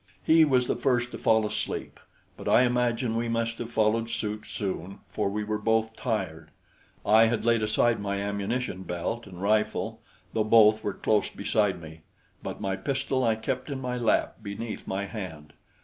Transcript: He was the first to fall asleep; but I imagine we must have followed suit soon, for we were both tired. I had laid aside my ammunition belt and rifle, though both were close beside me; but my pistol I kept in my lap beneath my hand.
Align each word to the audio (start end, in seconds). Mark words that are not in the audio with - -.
He 0.23 0.43
was 0.45 0.65
the 0.67 0.75
first 0.75 1.11
to 1.11 1.19
fall 1.19 1.45
asleep; 1.45 1.99
but 2.35 2.47
I 2.47 2.63
imagine 2.63 3.15
we 3.15 3.29
must 3.29 3.59
have 3.59 3.69
followed 3.71 4.09
suit 4.09 4.47
soon, 4.47 4.97
for 5.07 5.29
we 5.29 5.43
were 5.43 5.59
both 5.59 5.95
tired. 5.95 6.49
I 7.05 7.25
had 7.27 7.45
laid 7.45 7.61
aside 7.61 7.99
my 7.99 8.17
ammunition 8.19 8.81
belt 8.81 9.27
and 9.27 9.39
rifle, 9.39 10.01
though 10.33 10.43
both 10.43 10.83
were 10.83 10.95
close 10.95 11.29
beside 11.29 11.79
me; 11.79 12.01
but 12.41 12.59
my 12.59 12.75
pistol 12.75 13.23
I 13.23 13.35
kept 13.35 13.69
in 13.69 13.79
my 13.79 13.95
lap 13.95 14.37
beneath 14.41 14.87
my 14.87 15.05
hand. 15.05 15.53